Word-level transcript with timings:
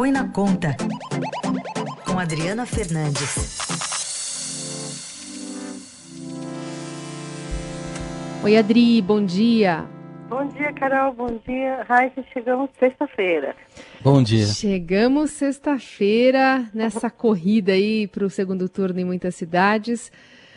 Põe 0.00 0.12
na 0.12 0.26
Conta, 0.26 0.74
com 2.06 2.18
Adriana 2.18 2.64
Fernandes. 2.64 3.58
Oi, 8.42 8.56
Adri, 8.56 9.02
bom 9.02 9.22
dia. 9.22 9.84
Bom 10.26 10.46
dia, 10.46 10.72
Carol. 10.72 11.12
Bom 11.12 11.38
dia, 11.46 11.84
Raíssa. 11.86 12.24
Chegamos 12.32 12.70
sexta-feira. 12.78 13.54
Bom 14.00 14.22
dia. 14.22 14.46
Chegamos 14.46 15.32
sexta-feira 15.32 16.66
nessa 16.72 17.10
corrida 17.10 17.72
aí 17.72 18.06
para 18.06 18.24
o 18.24 18.30
segundo 18.30 18.70
turno 18.70 19.00
em 19.00 19.04
muitas 19.04 19.34
cidades. 19.34 20.10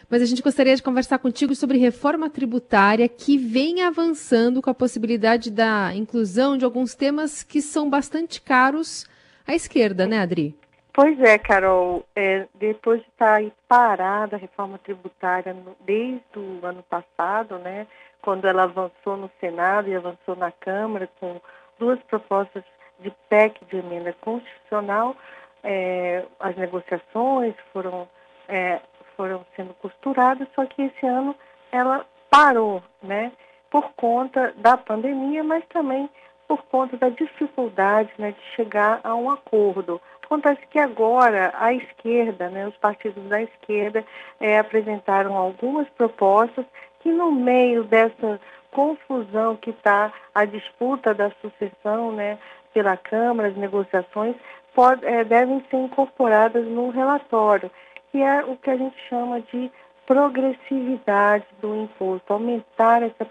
Mas 0.09 0.21
a 0.21 0.25
gente 0.25 0.41
gostaria 0.41 0.73
de 0.73 0.81
conversar 0.81 1.19
contigo 1.19 1.53
sobre 1.53 1.77
reforma 1.77 2.29
tributária 2.29 3.09
que 3.09 3.37
vem 3.37 3.81
avançando 3.81 4.61
com 4.61 4.69
a 4.69 4.73
possibilidade 4.73 5.51
da 5.51 5.93
inclusão 5.93 6.57
de 6.57 6.63
alguns 6.63 6.95
temas 6.95 7.43
que 7.43 7.61
são 7.61 7.89
bastante 7.89 8.39
caros 8.39 9.05
à 9.47 9.53
esquerda, 9.53 10.05
né, 10.05 10.19
Adri? 10.19 10.55
Pois 10.93 11.19
é, 11.19 11.37
Carol. 11.39 12.05
É, 12.15 12.47
depois 12.53 13.01
de 13.01 13.07
estar 13.07 13.35
aí 13.35 13.51
parada 13.67 14.35
a 14.35 14.39
reforma 14.39 14.77
tributária 14.77 15.53
no, 15.53 15.75
desde 15.81 16.21
o 16.37 16.59
ano 16.63 16.83
passado, 16.83 17.57
né, 17.57 17.87
quando 18.21 18.45
ela 18.45 18.63
avançou 18.63 19.17
no 19.17 19.29
Senado 19.39 19.89
e 19.89 19.95
avançou 19.95 20.35
na 20.35 20.51
Câmara 20.51 21.09
com 21.19 21.41
duas 21.79 21.99
propostas 22.03 22.63
de 22.99 23.11
PEC 23.27 23.65
de 23.65 23.77
emenda 23.77 24.13
constitucional, 24.21 25.15
é, 25.63 26.23
as 26.39 26.55
negociações 26.55 27.55
foram, 27.71 28.07
é, 28.47 28.79
foram 29.17 29.43
sendo 29.55 29.73
costuradas, 29.75 30.47
só 30.53 30.65
que 30.65 30.83
esse 30.83 31.05
ano 31.05 31.35
ela 31.71 32.05
parou, 32.29 32.83
né, 33.01 33.31
por 33.71 33.91
conta 33.93 34.53
da 34.57 34.77
pandemia, 34.77 35.43
mas 35.43 35.65
também 35.69 36.07
por 36.47 36.63
conta 36.65 36.97
da 36.97 37.09
dificuldade 37.09 38.11
né, 38.17 38.31
de 38.31 38.55
chegar 38.55 38.99
a 39.03 39.15
um 39.15 39.29
acordo. 39.29 40.01
Acontece 40.23 40.61
que 40.69 40.79
agora 40.79 41.53
a 41.55 41.73
esquerda, 41.73 42.49
né, 42.49 42.67
os 42.67 42.75
partidos 42.77 43.23
da 43.29 43.41
esquerda, 43.41 44.03
é, 44.39 44.57
apresentaram 44.57 45.35
algumas 45.35 45.87
propostas 45.89 46.65
que 47.01 47.11
no 47.11 47.31
meio 47.31 47.83
dessa 47.83 48.39
confusão 48.71 49.55
que 49.55 49.69
está 49.69 50.11
a 50.33 50.45
disputa 50.45 51.13
da 51.13 51.31
sucessão 51.41 52.11
né, 52.11 52.37
pela 52.73 52.97
Câmara, 52.97 53.49
as 53.49 53.55
negociações, 53.55 54.35
pode, 54.73 55.05
é, 55.05 55.23
devem 55.23 55.63
ser 55.69 55.77
incorporadas 55.77 56.65
no 56.65 56.89
relatório, 56.89 57.69
que 58.11 58.21
é 58.21 58.43
o 58.43 58.57
que 58.57 58.69
a 58.69 58.77
gente 58.77 58.97
chama 59.07 59.41
de 59.41 59.71
progressividade 60.05 61.45
do 61.61 61.75
imposto, 61.75 62.33
aumentar 62.33 63.03
essa 63.03 63.25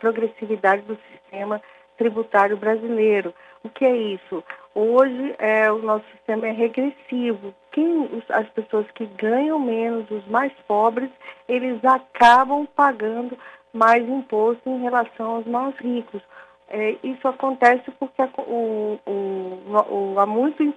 progressividade 0.00 0.82
do 0.82 0.96
sistema 1.10 1.60
tributário 1.96 2.56
brasileiro. 2.56 3.34
O 3.64 3.68
que 3.68 3.84
é 3.84 3.96
isso? 3.96 4.44
Hoje 4.74 5.34
é, 5.38 5.70
o 5.72 5.78
nosso 5.78 6.04
sistema 6.12 6.46
é 6.46 6.52
regressivo. 6.52 7.54
Quem, 7.72 8.22
as 8.28 8.48
pessoas 8.50 8.86
que 8.92 9.06
ganham 9.06 9.58
menos, 9.58 10.10
os 10.10 10.26
mais 10.28 10.52
pobres, 10.68 11.10
eles 11.48 11.84
acabam 11.84 12.66
pagando 12.76 13.36
mais 13.72 14.08
imposto 14.08 14.68
em 14.68 14.82
relação 14.82 15.36
aos 15.36 15.46
mais 15.46 15.74
ricos. 15.76 16.22
É, 16.68 16.96
isso 17.02 17.26
acontece 17.28 17.90
porque 17.92 18.22
o, 18.38 18.98
o, 19.06 19.60
o, 19.88 20.14
há 20.18 20.26
muitos 20.26 20.74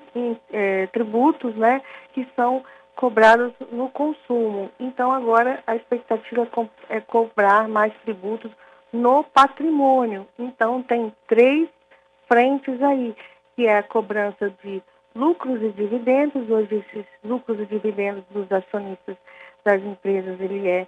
é, 0.51 0.87
tributos 0.87 1.55
né, 1.55 1.81
que 2.13 2.27
são 2.35 2.63
cobrados 2.95 3.53
no 3.71 3.89
consumo. 3.89 4.69
Então 4.79 5.11
agora 5.11 5.63
a 5.65 5.75
expectativa 5.75 6.47
é, 6.89 6.97
é 6.97 7.01
cobrar 7.01 7.67
mais 7.67 7.93
tributos 8.03 8.51
no 8.91 9.23
patrimônio. 9.23 10.27
Então, 10.37 10.81
tem 10.81 11.13
três 11.27 11.69
frentes 12.27 12.81
aí, 12.81 13.15
que 13.55 13.65
é 13.67 13.77
a 13.77 13.83
cobrança 13.83 14.53
de 14.63 14.81
lucros 15.15 15.61
e 15.61 15.69
dividendos. 15.69 16.49
Hoje, 16.49 16.75
esses 16.75 17.05
lucros 17.23 17.59
e 17.59 17.65
dividendos 17.65 18.23
dos 18.31 18.51
acionistas 18.51 19.17
das 19.63 19.81
empresas, 19.83 20.39
ele 20.39 20.67
é 20.67 20.87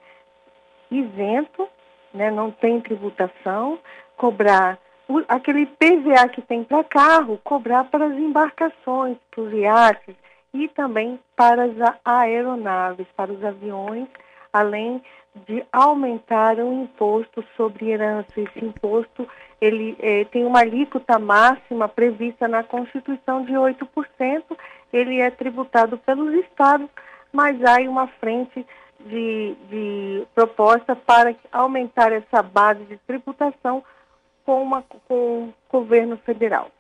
isento, 0.90 1.68
né? 2.14 2.32
não 2.32 2.52
tem 2.52 2.80
tributação. 2.82 3.80
Cobrar 4.18 4.78
o, 5.08 5.24
aquele 5.28 5.66
PVA 5.66 6.30
que 6.30 6.42
tem 6.42 6.64
para 6.64 6.84
carro, 6.84 7.40
cobrar 7.44 7.86
para 7.86 8.06
as 8.06 8.14
embarcações, 8.14 9.18
para 9.30 9.42
os 9.42 9.54
iates 9.54 10.16
e 10.54 10.68
também 10.70 11.20
para 11.36 11.64
as 11.64 12.00
aeronaves, 12.06 13.08
para 13.16 13.32
os 13.32 13.44
aviões, 13.44 14.08
além 14.54 14.98
de 14.98 15.04
aumentar 15.72 16.58
o 16.60 16.74
imposto 16.84 17.44
sobre 17.56 17.90
herança. 17.90 18.40
Esse 18.40 18.64
imposto 18.64 19.28
ele 19.60 19.96
eh, 20.00 20.26
tem 20.26 20.44
uma 20.46 20.60
alíquota 20.60 21.20
máxima 21.20 21.88
prevista 21.88 22.48
na 22.48 22.64
Constituição 22.64 23.46
de 23.46 23.54
8%, 23.54 24.44
ele 24.92 25.22
é 25.22 25.30
tributado 25.30 25.98
pelos 26.00 26.34
estados, 26.34 26.90
mas 27.32 27.64
há 27.64 27.80
uma 27.82 28.08
frente 28.08 28.66
de, 29.00 29.56
de 29.70 30.28
proposta 30.34 30.96
para 30.96 31.36
aumentar 31.52 32.12
essa 32.12 32.42
base 32.42 32.84
de 32.86 32.98
tributação 32.98 33.84
com, 34.44 34.64
uma, 34.64 34.84
com 35.08 35.44
o 35.44 35.54
governo 35.70 36.18
federal. 36.18 36.72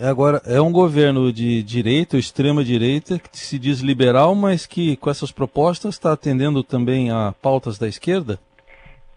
É, 0.00 0.06
agora, 0.06 0.40
é 0.46 0.60
um 0.60 0.70
governo 0.70 1.32
de 1.32 1.60
direita, 1.60 2.16
extrema 2.16 2.62
direita, 2.62 3.18
que 3.18 3.36
se 3.36 3.58
diz 3.58 3.80
liberal, 3.80 4.32
mas 4.32 4.64
que 4.64 4.96
com 4.96 5.10
essas 5.10 5.32
propostas 5.32 5.96
está 5.96 6.12
atendendo 6.12 6.62
também 6.62 7.10
a 7.10 7.34
pautas 7.42 7.76
da 7.78 7.88
esquerda? 7.88 8.38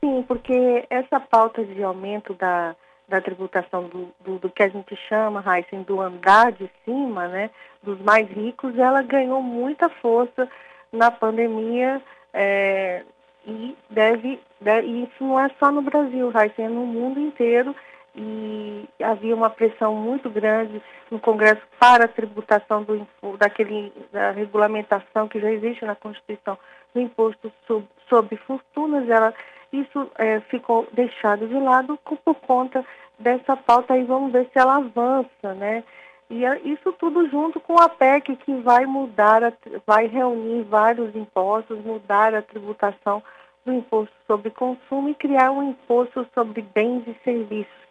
Sim, 0.04 0.26
porque 0.28 0.84
essa 0.90 1.20
pauta 1.20 1.64
de 1.64 1.84
aumento 1.84 2.34
da, 2.34 2.76
da 3.08 3.22
tributação 3.22 3.84
do, 3.90 4.08
do, 4.26 4.40
do 4.40 4.50
que 4.50 4.64
a 4.64 4.70
gente 4.70 4.96
chama, 5.08 5.44
Heisen, 5.46 5.84
do 5.84 6.02
andar 6.02 6.52
de 6.52 6.68
cima, 6.84 7.28
né, 7.28 7.52
dos 7.84 8.02
mais 8.02 8.28
ricos, 8.28 8.76
ela 8.76 9.04
ganhou 9.04 9.40
muita 9.40 9.88
força 9.88 10.50
na 10.92 11.12
pandemia 11.12 12.02
é, 12.34 13.04
e 13.46 13.78
deve, 13.88 14.40
deve, 14.60 14.88
isso 15.04 15.24
não 15.24 15.40
é 15.40 15.48
só 15.60 15.72
no 15.72 15.84
Brasil, 15.84 16.32
Heisen, 16.36 16.66
é 16.66 16.70
no 16.70 16.88
mundo 16.88 17.20
inteiro 17.20 17.76
e 18.16 18.88
havia 19.02 19.36
uma 19.36 19.50
pressão 19.50 19.96
muito 19.96 20.30
grande 20.30 20.82
no 21.10 21.20
Congresso 21.20 21.62
para 21.80 22.06
a 22.06 22.10
tributação 22.10 22.84
do 22.84 23.08
daquele 23.38 23.92
da 24.12 24.32
regulamentação 24.32 25.28
que 25.28 25.40
já 25.40 25.52
existe 25.52 25.86
na 25.86 25.96
Constituição 25.96 26.58
do 26.94 27.00
imposto 27.00 27.52
sobre, 27.66 27.88
sobre 28.10 28.36
fortunas. 28.38 29.08
Ela, 29.10 29.34
isso 29.72 30.12
é, 30.18 30.42
ficou 30.42 30.88
deixado 30.92 31.48
de 31.48 31.58
lado 31.58 31.98
por 32.04 32.36
conta 32.36 32.86
dessa 33.18 33.56
pauta 33.56 33.98
e 33.98 34.04
vamos 34.04 34.32
ver 34.32 34.50
se 34.52 34.60
ela 34.60 34.78
avança, 34.78 35.54
né? 35.56 35.84
E 36.30 36.44
isso 36.70 36.94
tudo 36.94 37.30
junto 37.30 37.60
com 37.60 37.78
a 37.80 37.90
PEC 37.90 38.38
que 38.38 38.56
vai 38.62 38.86
mudar, 38.86 39.54
vai 39.86 40.08
reunir 40.08 40.64
vários 40.64 41.14
impostos, 41.14 41.84
mudar 41.84 42.34
a 42.34 42.42
tributação 42.42 43.22
do 43.66 43.74
imposto 43.74 44.16
sobre 44.26 44.50
consumo 44.50 45.10
e 45.10 45.16
criar 45.16 45.52
um 45.52 45.72
imposto 45.72 46.26
sobre 46.34 46.62
bens 46.62 47.04
e 47.06 47.16
serviços 47.24 47.91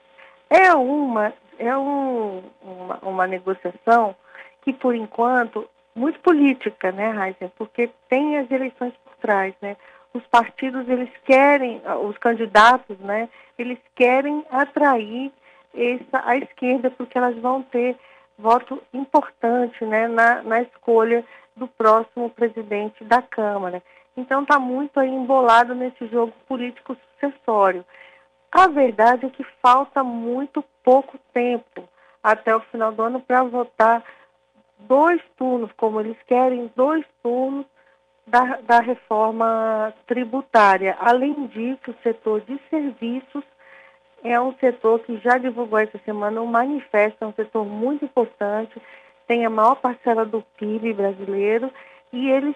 é 0.50 0.74
uma, 0.74 1.32
é 1.58 1.76
um, 1.76 2.42
uma, 2.60 2.98
uma 3.02 3.26
negociação 3.26 4.14
que, 4.62 4.72
por 4.72 4.94
enquanto, 4.94 5.66
muito 5.94 6.18
política, 6.20 6.90
né, 6.90 7.28
Heisen? 7.28 7.52
Porque 7.56 7.88
tem 8.08 8.36
as 8.36 8.50
eleições 8.50 8.92
por 9.04 9.14
trás, 9.16 9.54
né? 9.62 9.76
Os 10.12 10.26
partidos, 10.26 10.88
eles 10.88 11.08
querem, 11.24 11.80
os 12.04 12.18
candidatos, 12.18 12.98
né, 12.98 13.28
eles 13.56 13.78
querem 13.94 14.44
atrair 14.50 15.30
essa, 15.72 16.28
a 16.28 16.36
esquerda, 16.36 16.90
porque 16.90 17.16
elas 17.16 17.38
vão 17.38 17.62
ter 17.62 17.96
voto 18.36 18.82
importante, 18.92 19.84
né, 19.84 20.08
na, 20.08 20.42
na 20.42 20.62
escolha 20.62 21.24
do 21.54 21.68
próximo 21.68 22.28
presidente 22.30 23.04
da 23.04 23.22
Câmara. 23.22 23.80
Então 24.16 24.42
está 24.42 24.58
muito 24.58 24.98
aí 24.98 25.08
embolado 25.08 25.74
nesse 25.74 26.06
jogo 26.08 26.32
político 26.48 26.96
sucessório. 27.14 27.84
A 28.52 28.66
verdade 28.66 29.26
é 29.26 29.30
que 29.30 29.44
falta 29.62 30.02
muito 30.02 30.64
pouco 30.82 31.18
tempo 31.32 31.88
até 32.22 32.54
o 32.54 32.60
final 32.60 32.92
do 32.92 33.02
ano 33.02 33.20
para 33.20 33.44
votar 33.44 34.04
dois 34.80 35.20
turnos, 35.36 35.70
como 35.76 36.00
eles 36.00 36.16
querem, 36.26 36.70
dois 36.74 37.04
turnos 37.22 37.66
da, 38.26 38.58
da 38.62 38.80
reforma 38.80 39.94
tributária. 40.06 40.96
Além 41.00 41.46
disso, 41.46 41.90
o 41.90 42.02
setor 42.02 42.40
de 42.42 42.60
serviços 42.68 43.44
é 44.22 44.40
um 44.40 44.54
setor 44.56 45.00
que 45.00 45.16
já 45.18 45.38
divulgou 45.38 45.78
essa 45.78 45.98
semana 46.04 46.40
um 46.40 46.46
manifesto, 46.46 47.24
é 47.24 47.26
um 47.26 47.32
setor 47.32 47.64
muito 47.64 48.04
importante, 48.04 48.80
tem 49.26 49.46
a 49.46 49.50
maior 49.50 49.76
parcela 49.76 50.24
do 50.24 50.42
PIB 50.58 50.92
brasileiro 50.92 51.72
e 52.12 52.28
eles 52.28 52.54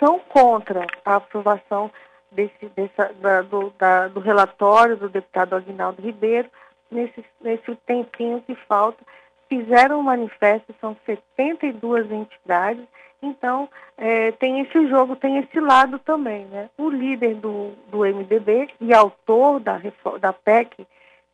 são 0.00 0.18
contra 0.18 0.86
a 1.04 1.16
aprovação 1.16 1.90
desse, 2.30 2.66
dessa, 2.74 3.12
da, 3.14 3.42
do, 3.42 3.72
da, 3.78 4.08
do 4.08 4.20
relatório 4.20 4.96
do 4.96 5.08
deputado 5.08 5.54
Aguinaldo 5.54 6.02
Ribeiro, 6.02 6.48
nesse, 6.90 7.24
nesse 7.40 7.74
tempinho 7.86 8.42
que 8.42 8.54
falta, 8.66 9.04
fizeram 9.48 10.00
um 10.00 10.02
manifesto, 10.02 10.74
são 10.80 10.96
72 11.06 12.10
entidades, 12.10 12.84
então 13.22 13.68
é, 13.96 14.32
tem 14.32 14.60
esse 14.60 14.88
jogo, 14.88 15.16
tem 15.16 15.38
esse 15.38 15.58
lado 15.58 15.98
também. 15.98 16.44
Né? 16.46 16.68
O 16.76 16.88
líder 16.88 17.36
do, 17.36 17.72
do 17.88 18.00
MDB 18.00 18.68
e 18.80 18.92
autor 18.92 19.60
da, 19.60 19.80
da 20.20 20.32
PEC 20.32 20.86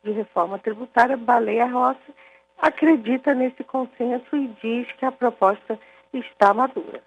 de 0.03 0.11
reforma 0.11 0.59
tributária, 0.59 1.17
Baleia 1.17 1.65
Rossi, 1.65 2.13
acredita 2.57 3.33
nesse 3.33 3.63
consenso 3.63 4.35
e 4.35 4.47
diz 4.61 4.91
que 4.93 5.05
a 5.05 5.11
proposta 5.11 5.79
está 6.13 6.53
madura. 6.53 7.01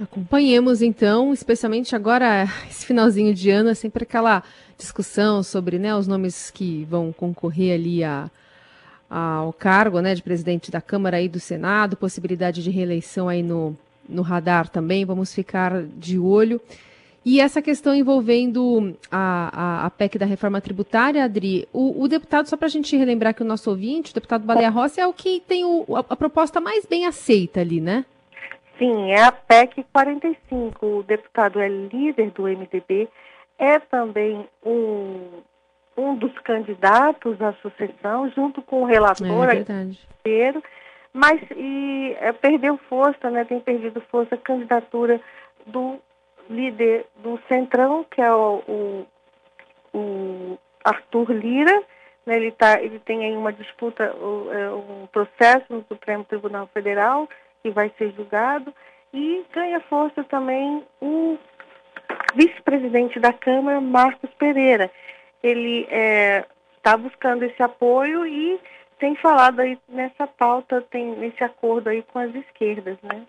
Acompanhemos 0.00 0.82
então, 0.82 1.32
especialmente 1.32 1.94
agora, 1.94 2.44
esse 2.68 2.86
finalzinho 2.86 3.34
de 3.34 3.50
ano, 3.50 3.70
é 3.70 3.74
sempre 3.74 4.04
aquela 4.04 4.42
discussão 4.78 5.42
sobre 5.42 5.78
né, 5.78 5.94
os 5.94 6.06
nomes 6.06 6.50
que 6.50 6.84
vão 6.84 7.12
concorrer 7.12 7.74
ali 7.74 8.02
a, 8.02 8.30
a, 9.08 9.34
ao 9.34 9.52
cargo 9.52 10.00
né, 10.00 10.14
de 10.14 10.22
presidente 10.22 10.70
da 10.70 10.80
Câmara 10.80 11.20
e 11.20 11.28
do 11.28 11.38
Senado, 11.38 11.96
possibilidade 11.96 12.62
de 12.62 12.70
reeleição 12.70 13.28
aí 13.28 13.42
no, 13.42 13.76
no 14.08 14.22
radar 14.22 14.68
também, 14.68 15.04
vamos 15.04 15.34
ficar 15.34 15.82
de 15.82 16.18
olho. 16.18 16.60
E 17.24 17.40
essa 17.40 17.62
questão 17.62 17.94
envolvendo 17.94 18.96
a, 19.08 19.82
a, 19.84 19.86
a 19.86 19.90
PEC 19.90 20.18
da 20.18 20.26
reforma 20.26 20.60
tributária, 20.60 21.22
Adri, 21.22 21.68
o, 21.72 22.02
o 22.02 22.08
deputado, 22.08 22.48
só 22.48 22.56
para 22.56 22.66
a 22.66 22.70
gente 22.70 22.96
relembrar 22.96 23.32
que 23.32 23.42
o 23.42 23.46
nosso 23.46 23.70
ouvinte, 23.70 24.10
o 24.10 24.14
deputado 24.14 24.44
Baleia 24.44 24.70
Rossi, 24.70 25.00
é 25.00 25.06
o 25.06 25.12
que 25.12 25.40
tem 25.46 25.64
o, 25.64 25.84
a, 25.94 26.00
a 26.00 26.16
proposta 26.16 26.60
mais 26.60 26.84
bem 26.84 27.06
aceita 27.06 27.60
ali, 27.60 27.80
né? 27.80 28.04
Sim, 28.78 29.12
é 29.12 29.22
a 29.22 29.32
PEC 29.32 29.84
45. 29.92 30.86
O 30.86 31.02
deputado 31.02 31.60
é 31.60 31.68
líder 31.68 32.30
do 32.30 32.44
MDB, 32.44 33.08
é 33.58 33.78
também 33.78 34.48
um, 34.64 35.42
um 35.96 36.14
dos 36.16 36.36
candidatos 36.40 37.40
à 37.40 37.52
sucessão, 37.54 38.30
junto 38.30 38.62
com 38.62 38.82
o 38.82 38.86
relator 38.86 39.50
é 39.50 39.58
inteiro, 39.58 40.62
mas 41.12 41.40
e, 41.54 42.16
é, 42.18 42.32
perdeu 42.32 42.78
força, 42.88 43.30
né, 43.30 43.44
tem 43.44 43.60
perdido 43.60 44.00
força 44.10 44.34
a 44.34 44.38
candidatura 44.38 45.20
do 45.66 45.98
líder 46.48 47.06
do 47.22 47.38
Centrão, 47.48 48.04
que 48.10 48.20
é 48.20 48.32
o, 48.32 48.62
o, 48.66 49.06
o 49.96 50.58
Arthur 50.84 51.30
Lira, 51.32 51.82
né, 52.24 52.36
ele, 52.36 52.52
tá, 52.52 52.80
ele 52.80 52.98
tem 53.00 53.24
aí 53.24 53.36
uma 53.36 53.52
disputa, 53.52 54.04
é, 54.04 54.70
um 54.70 55.06
processo 55.12 55.66
no 55.70 55.84
Supremo 55.84 56.24
Tribunal 56.24 56.68
Federal, 56.72 57.28
que 57.62 57.70
vai 57.70 57.90
ser 57.96 58.12
julgado, 58.12 58.74
e 59.12 59.44
ganha 59.52 59.80
força 59.80 60.24
também 60.24 60.82
o 61.00 61.38
vice-presidente 62.34 63.20
da 63.20 63.32
Câmara, 63.32 63.80
Marcos 63.80 64.30
Pereira. 64.38 64.90
Ele 65.42 65.82
está 65.82 66.92
é, 66.92 66.96
buscando 66.96 67.44
esse 67.44 67.62
apoio 67.62 68.26
e 68.26 68.58
tem 68.98 69.14
falado 69.16 69.60
aí 69.60 69.78
nessa 69.88 70.26
pauta, 70.26 70.82
tem 70.90 71.16
nesse 71.16 71.42
acordo 71.42 71.88
aí 71.88 72.02
com 72.02 72.18
as 72.18 72.34
esquerdas, 72.34 72.96
né? 73.02 73.22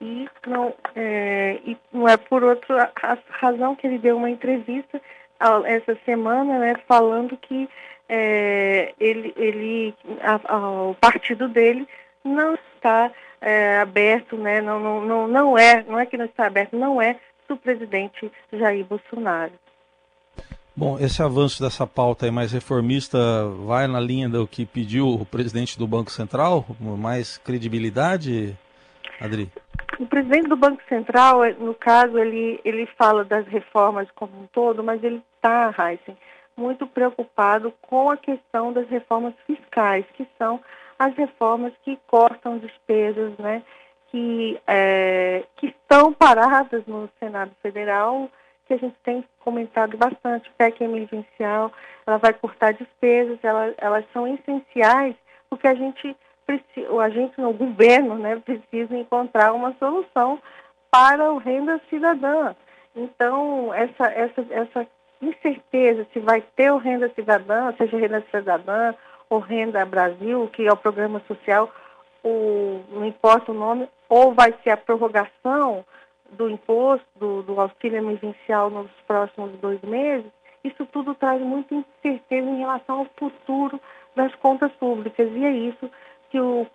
E 0.00 0.28
não 0.46 0.74
é, 0.94 1.58
e 1.64 1.76
não 1.92 2.08
é 2.08 2.16
por 2.16 2.44
outra 2.44 2.92
razão 3.30 3.74
que 3.74 3.86
ele 3.86 3.98
deu 3.98 4.16
uma 4.16 4.28
entrevista 4.28 5.00
essa 5.66 5.96
semana, 6.04 6.58
né, 6.58 6.74
falando 6.86 7.36
que 7.36 7.68
é, 8.08 8.94
ele, 8.98 9.32
ele 9.36 9.94
a, 10.20 10.40
a, 10.54 10.82
o 10.90 10.94
partido 10.94 11.48
dele 11.48 11.88
não 12.24 12.54
está 12.54 13.12
é, 13.40 13.78
aberto, 13.78 14.36
né? 14.36 14.60
Não, 14.60 14.80
não, 14.80 15.00
não, 15.04 15.28
não 15.28 15.58
é, 15.58 15.82
não 15.84 15.98
é 15.98 16.06
que 16.06 16.16
não 16.16 16.24
está 16.24 16.46
aberto, 16.46 16.76
não 16.76 17.00
é 17.00 17.16
do 17.48 17.56
presidente 17.56 18.30
Jair 18.52 18.84
Bolsonaro. 18.84 19.52
Bom, 20.76 20.98
esse 20.98 21.22
avanço 21.22 21.62
dessa 21.62 21.86
pauta 21.86 22.30
mais 22.32 22.52
reformista 22.52 23.18
vai 23.64 23.86
na 23.86 24.00
linha 24.00 24.28
do 24.28 24.44
que 24.44 24.66
pediu 24.66 25.06
o 25.06 25.24
presidente 25.24 25.78
do 25.78 25.86
Banco 25.86 26.10
Central? 26.10 26.66
Mais 26.80 27.38
credibilidade, 27.38 28.56
Adri? 29.20 29.48
O 30.00 30.06
presidente 30.06 30.48
do 30.48 30.56
Banco 30.56 30.82
Central, 30.88 31.42
no 31.60 31.74
caso, 31.74 32.18
ele, 32.18 32.60
ele 32.64 32.86
fala 32.98 33.24
das 33.24 33.46
reformas 33.46 34.08
como 34.16 34.32
um 34.36 34.46
todo, 34.52 34.82
mas 34.82 35.02
ele 35.04 35.22
está, 35.36 35.72
Heisen, 35.78 36.16
muito 36.56 36.86
preocupado 36.86 37.72
com 37.82 38.10
a 38.10 38.16
questão 38.16 38.72
das 38.72 38.88
reformas 38.88 39.34
fiscais, 39.46 40.04
que 40.14 40.26
são 40.38 40.60
as 40.98 41.14
reformas 41.14 41.72
que 41.82 41.98
cortam 42.06 42.58
despesas, 42.58 43.36
né, 43.38 43.62
que, 44.10 44.60
é, 44.66 45.44
que 45.56 45.66
estão 45.66 46.12
paradas 46.12 46.86
no 46.86 47.08
Senado 47.18 47.50
Federal, 47.60 48.30
que 48.66 48.74
a 48.74 48.78
gente 48.78 48.96
tem 49.04 49.24
comentado 49.40 49.96
bastante, 49.96 50.50
PEC 50.56 50.82
emergencial, 50.84 51.72
ela 52.06 52.18
vai 52.18 52.32
cortar 52.32 52.72
despesas, 52.72 53.38
ela, 53.42 53.74
elas 53.76 54.04
são 54.12 54.26
essenciais, 54.26 55.16
porque 55.50 55.66
a 55.68 55.74
gente 55.74 56.16
a 57.00 57.08
gente 57.08 57.40
no 57.40 57.54
governo, 57.54 58.16
né, 58.16 58.36
precisa 58.36 58.94
encontrar 58.96 59.54
uma 59.54 59.74
solução 59.78 60.38
para 60.90 61.32
o 61.32 61.38
renda 61.38 61.80
cidadã. 61.88 62.54
Então, 62.94 63.72
essa, 63.72 64.06
essa, 64.06 64.46
essa 64.50 64.86
incerteza 65.24 66.06
se 66.12 66.20
vai 66.20 66.42
ter 66.56 66.72
o 66.72 66.78
renda 66.78 67.10
cidadã, 67.14 67.72
seja 67.76 67.96
renda 67.96 68.24
cidadã 68.30 68.94
ou 69.28 69.38
Renda 69.38 69.84
Brasil, 69.84 70.48
que 70.52 70.66
é 70.66 70.72
o 70.72 70.76
programa 70.76 71.20
social, 71.26 71.72
o, 72.22 72.80
não 72.90 73.04
importa 73.04 73.52
o 73.52 73.54
nome, 73.54 73.88
ou 74.08 74.32
vai 74.32 74.54
ser 74.62 74.70
a 74.70 74.76
prorrogação 74.76 75.84
do 76.32 76.48
imposto, 76.48 77.06
do, 77.16 77.42
do 77.42 77.60
auxílio 77.60 77.98
emergencial 77.98 78.70
nos 78.70 78.90
próximos 79.06 79.52
dois 79.60 79.80
meses, 79.82 80.30
isso 80.64 80.86
tudo 80.86 81.14
traz 81.14 81.40
muita 81.42 81.74
incerteza 81.74 82.48
em 82.48 82.58
relação 82.58 83.00
ao 83.00 83.06
futuro 83.18 83.78
das 84.16 84.34
contas 84.36 84.72
públicas. 84.72 85.30
E 85.30 85.44
é 85.44 85.50
isso 85.50 85.90
que 86.30 86.40
o 86.40 86.66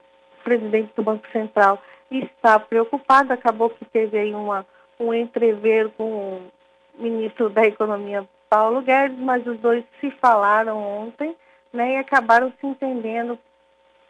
presidente 0.44 0.94
do 0.96 1.02
Banco 1.02 1.28
Central 1.32 1.82
está 2.12 2.60
preocupado. 2.60 3.34
Acabou 3.34 3.72
que 3.72 3.84
teve 3.86 4.18
aí 4.18 4.34
uma, 4.34 4.66
um 5.00 5.12
entrever 5.12 5.90
com 5.98 6.04
o 6.04 6.52
ministro 7.00 7.50
da 7.50 7.64
Economia, 7.64 8.28
Paulo 8.50 8.82
Guedes, 8.82 9.18
mas 9.20 9.46
os 9.46 9.60
dois 9.60 9.84
se 10.02 10.10
falaram 10.12 10.78
ontem 10.78 11.36
né, 11.72 11.94
e 11.94 11.98
acabaram 11.98 12.52
se 12.60 12.66
entendendo. 12.66 13.38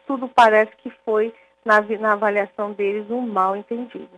Tudo 0.06 0.28
parece 0.28 0.72
que 0.78 0.90
foi, 1.04 1.32
na, 1.64 1.80
na 2.00 2.12
avaliação 2.12 2.72
deles, 2.72 3.10
um 3.10 3.20
mal 3.20 3.54
entendido. 3.54 4.08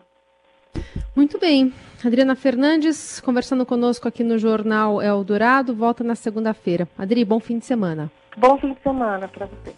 Muito 1.14 1.38
bem. 1.38 1.72
Adriana 2.04 2.34
Fernandes, 2.34 3.20
conversando 3.20 3.66
conosco 3.66 4.08
aqui 4.08 4.24
no 4.24 4.38
Jornal 4.38 5.02
Eldorado, 5.02 5.74
volta 5.74 6.02
na 6.02 6.14
segunda-feira. 6.14 6.88
Adri, 6.96 7.24
bom 7.24 7.38
fim 7.38 7.58
de 7.58 7.66
semana. 7.66 8.10
Bom 8.36 8.56
fim 8.58 8.72
de 8.72 8.80
semana 8.80 9.28
para 9.28 9.46
você. 9.46 9.74